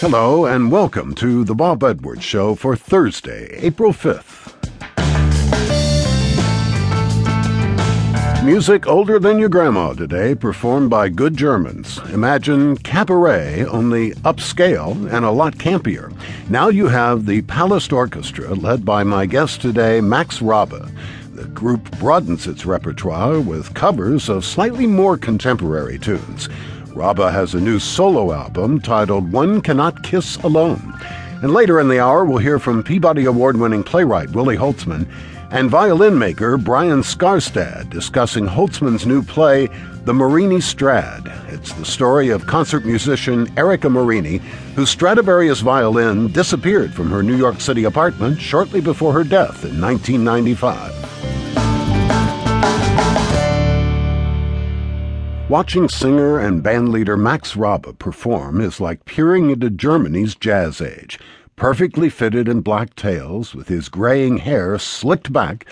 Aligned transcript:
Hello, 0.00 0.46
and 0.46 0.70
welcome 0.70 1.12
to 1.16 1.42
The 1.42 1.56
Bob 1.56 1.82
Edwards 1.82 2.22
Show 2.22 2.54
for 2.54 2.76
Thursday, 2.76 3.48
April 3.54 3.92
5th. 3.92 4.54
Music 8.44 8.86
older 8.86 9.18
than 9.18 9.40
your 9.40 9.48
grandma 9.48 9.94
today, 9.94 10.36
performed 10.36 10.88
by 10.88 11.08
good 11.08 11.36
Germans. 11.36 11.98
Imagine 12.12 12.76
cabaret, 12.76 13.64
only 13.64 14.12
upscale 14.22 15.12
and 15.12 15.24
a 15.24 15.32
lot 15.32 15.56
campier. 15.56 16.16
Now 16.48 16.68
you 16.68 16.86
have 16.86 17.26
the 17.26 17.42
Palast 17.42 17.92
Orchestra, 17.92 18.54
led 18.54 18.84
by 18.84 19.02
my 19.02 19.26
guest 19.26 19.60
today, 19.60 20.00
Max 20.00 20.38
Raabe. 20.38 20.88
The 21.34 21.46
group 21.46 21.90
broadens 21.98 22.46
its 22.46 22.64
repertoire 22.64 23.40
with 23.40 23.74
covers 23.74 24.28
of 24.28 24.44
slightly 24.44 24.86
more 24.86 25.16
contemporary 25.16 25.98
tunes. 25.98 26.48
Raabe 26.98 27.30
has 27.30 27.54
a 27.54 27.60
new 27.60 27.78
solo 27.78 28.32
album 28.32 28.80
titled 28.80 29.30
One 29.30 29.60
Cannot 29.60 30.02
Kiss 30.02 30.34
Alone. 30.38 30.98
And 31.42 31.54
later 31.54 31.78
in 31.78 31.86
the 31.86 32.00
hour, 32.00 32.24
we'll 32.24 32.38
hear 32.38 32.58
from 32.58 32.82
Peabody 32.82 33.24
Award 33.24 33.56
winning 33.56 33.84
playwright 33.84 34.30
Willy 34.30 34.56
Holtzman 34.56 35.08
and 35.52 35.70
violin 35.70 36.18
maker 36.18 36.56
Brian 36.56 37.02
Skarstad 37.02 37.88
discussing 37.90 38.46
Holtzman's 38.46 39.06
new 39.06 39.22
play, 39.22 39.68
The 40.06 40.12
Morini 40.12 40.60
Strad. 40.60 41.22
It's 41.46 41.72
the 41.72 41.84
story 41.84 42.30
of 42.30 42.48
concert 42.48 42.84
musician 42.84 43.46
Erica 43.56 43.86
Morini, 43.86 44.40
whose 44.74 44.90
Stradivarius 44.90 45.60
violin 45.60 46.32
disappeared 46.32 46.92
from 46.92 47.12
her 47.12 47.22
New 47.22 47.36
York 47.36 47.60
City 47.60 47.84
apartment 47.84 48.40
shortly 48.40 48.80
before 48.80 49.12
her 49.12 49.22
death 49.22 49.64
in 49.64 49.80
1995. 49.80 50.97
Watching 55.48 55.88
singer 55.88 56.38
and 56.38 56.62
bandleader 56.62 57.18
Max 57.18 57.54
Raabe 57.54 57.98
perform 57.98 58.60
is 58.60 58.82
like 58.82 59.06
peering 59.06 59.48
into 59.48 59.70
Germany's 59.70 60.34
jazz 60.34 60.82
age. 60.82 61.18
Perfectly 61.56 62.10
fitted 62.10 62.50
in 62.50 62.60
black 62.60 62.94
tails, 62.94 63.54
with 63.54 63.68
his 63.68 63.88
graying 63.88 64.36
hair 64.36 64.78
slicked 64.78 65.32
back, 65.32 65.64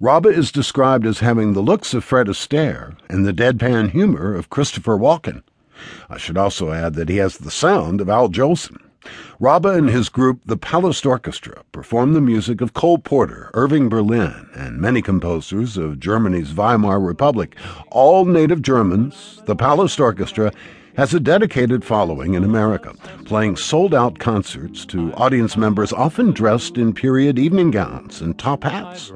Raabe 0.00 0.32
is 0.32 0.50
described 0.50 1.04
as 1.04 1.18
having 1.18 1.52
the 1.52 1.60
looks 1.60 1.92
of 1.92 2.04
Fred 2.04 2.26
Astaire 2.26 2.96
and 3.10 3.26
the 3.26 3.34
deadpan 3.34 3.90
humor 3.90 4.34
of 4.34 4.48
Christopher 4.48 4.96
Walken. 4.96 5.42
I 6.08 6.16
should 6.16 6.38
also 6.38 6.72
add 6.72 6.94
that 6.94 7.10
he 7.10 7.18
has 7.18 7.36
the 7.36 7.50
sound 7.50 8.00
of 8.00 8.08
Al 8.08 8.30
Jolson. 8.30 8.78
Raabe 9.40 9.76
and 9.76 9.88
his 9.88 10.08
group, 10.08 10.40
the 10.44 10.56
Palast 10.56 11.06
Orchestra, 11.06 11.62
perform 11.72 12.14
the 12.14 12.20
music 12.20 12.60
of 12.60 12.74
Cole 12.74 12.98
Porter, 12.98 13.50
Irving 13.54 13.88
Berlin, 13.88 14.48
and 14.54 14.80
many 14.80 15.02
composers 15.02 15.76
of 15.76 16.00
Germany's 16.00 16.52
Weimar 16.52 16.98
Republic. 17.00 17.56
All 17.90 18.24
native 18.24 18.62
Germans, 18.62 19.42
the 19.46 19.54
Palast 19.56 20.00
Orchestra 20.00 20.52
has 20.98 21.14
a 21.14 21.20
dedicated 21.20 21.84
following 21.84 22.34
in 22.34 22.42
America, 22.42 22.92
playing 23.24 23.54
sold 23.54 23.94
out 23.94 24.18
concerts 24.18 24.84
to 24.84 25.14
audience 25.14 25.56
members 25.56 25.92
often 25.92 26.32
dressed 26.32 26.76
in 26.76 26.92
period 26.92 27.38
evening 27.38 27.70
gowns 27.70 28.20
and 28.20 28.36
top 28.36 28.64
hats. 28.64 29.12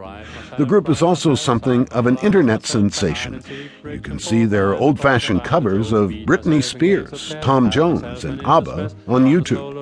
The 0.58 0.64
group 0.64 0.88
is 0.88 1.02
also 1.02 1.34
something 1.34 1.88
of 1.88 2.06
an 2.06 2.18
internet 2.18 2.64
sensation. 2.66 3.42
You 3.84 3.98
can 3.98 4.20
see 4.20 4.44
their 4.44 4.76
old 4.76 5.00
fashioned 5.00 5.42
covers 5.42 5.90
of 5.90 6.10
Britney 6.10 6.62
Spears, 6.62 7.34
Tom 7.40 7.68
Jones, 7.68 8.24
and 8.24 8.40
ABBA 8.42 8.92
on 9.08 9.24
YouTube. 9.24 9.72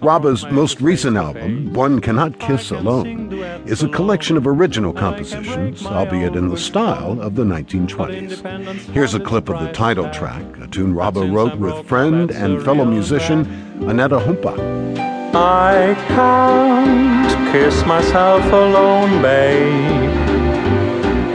Raabe's 0.00 0.46
most 0.50 0.80
recent 0.80 1.18
album, 1.18 1.74
One 1.74 2.00
Cannot 2.00 2.38
Kiss 2.38 2.70
Alone, 2.70 3.28
is 3.66 3.82
a 3.82 3.88
collection 3.88 4.36
of 4.36 4.46
original 4.46 4.92
compositions, 4.92 5.84
albeit 5.84 6.34
in 6.36 6.48
the 6.48 6.56
style 6.56 7.20
of 7.20 7.34
the 7.34 7.44
1920s. 7.44 8.90
Here's 8.92 9.14
a 9.14 9.20
clip 9.20 9.48
of 9.48 9.60
the 9.60 9.72
title 9.72 10.08
track, 10.10 10.44
a 10.58 10.66
tune 10.66 10.94
Raabe 10.94 11.32
wrote 11.32 11.58
with 11.58 11.86
friend 11.86 12.30
and 12.30 12.62
fellow 12.62 12.84
musician 12.84 13.40
Annette 13.88 14.10
Humpe. 14.12 14.78
I 15.34 15.94
can't 16.08 17.52
kiss 17.52 17.84
myself 17.84 18.44
alone, 18.46 19.22
babe. 19.22 20.10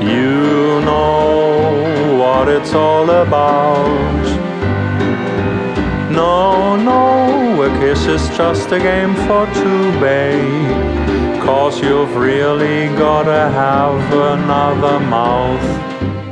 You 0.03 0.81
know 0.81 2.17
what 2.17 2.47
it's 2.49 2.73
all 2.73 3.09
about. 3.09 4.23
No, 6.11 6.75
no, 6.75 7.63
a 7.63 7.79
kiss 7.79 8.05
is 8.05 8.27
just 8.37 8.71
a 8.71 8.79
game 8.79 9.15
for 9.27 9.45
two, 9.53 9.99
babe. 9.99 11.02
Cause 11.45 11.81
you've 11.81 12.15
really 12.15 12.87
gotta 12.97 13.49
have 13.51 14.13
another 14.13 14.99
mouth. 15.01 15.61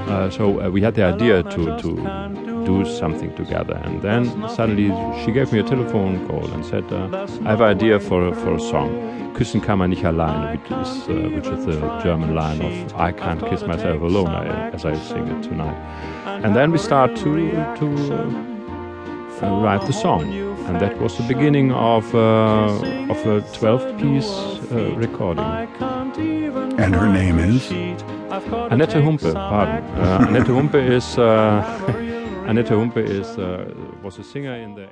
Uh, 0.09 0.29
so 0.29 0.61
uh, 0.61 0.69
we 0.69 0.81
had 0.81 0.95
the 0.95 1.03
idea 1.03 1.43
to, 1.43 1.77
to 1.79 2.63
do 2.65 2.85
something 2.85 3.35
together. 3.35 3.81
And 3.83 4.01
then 4.01 4.25
suddenly 4.49 4.87
she 5.23 5.31
gave 5.31 5.51
me 5.51 5.59
a 5.59 5.63
telephone 5.63 6.25
call 6.27 6.49
and 6.53 6.65
said, 6.65 6.91
uh, 6.93 7.27
I 7.43 7.49
have 7.49 7.61
an 7.61 7.67
idea 7.67 7.99
for, 7.99 8.33
for 8.35 8.55
a 8.55 8.59
song. 8.59 9.33
Küssen 9.33 9.61
kann 9.61 9.79
man 9.79 9.89
nicht 9.89 10.03
alleine, 10.05 10.57
which 10.57 10.71
is, 10.71 11.09
uh, 11.09 11.29
which 11.35 11.47
is 11.47 11.65
the 11.65 11.79
German 12.03 12.33
line 12.33 12.61
of 12.61 12.93
I 12.95 13.11
can't 13.11 13.45
kiss 13.49 13.63
myself 13.63 14.01
alone, 14.01 14.27
I, 14.27 14.69
as 14.69 14.85
I 14.85 14.93
sing 14.95 15.27
it 15.27 15.43
tonight. 15.43 15.75
And 16.25 16.55
then 16.55 16.71
we 16.71 16.77
start 16.77 17.15
to, 17.17 17.51
to 17.79 18.60
uh, 19.41 19.61
write 19.63 19.85
the 19.85 19.93
song. 19.93 20.23
And 20.67 20.79
that 20.79 20.99
was 20.99 21.17
the 21.17 21.23
beginning 21.23 21.71
of, 21.71 22.13
uh, 22.13 23.09
of 23.09 23.25
a 23.25 23.41
12 23.53 23.97
piece 23.99 24.31
uh, 24.71 24.93
recording. 24.95 25.43
And 26.79 26.95
her 26.95 27.11
name 27.11 27.39
is? 27.39 27.71
Annette 28.71 28.95
Humpe, 28.95 29.33
pardon. 29.33 29.83
Uh, 29.97 30.25
Annette 30.27 30.47
Humpe 30.47 30.75
is 30.75 31.17
uh, 31.17 31.61
Annette 32.47 32.69
Humpe 32.69 32.97
is 32.97 33.37
uh, 33.37 33.73
was 34.01 34.17
a 34.19 34.23
singer 34.23 34.55
in 34.55 34.73
the 34.75 34.87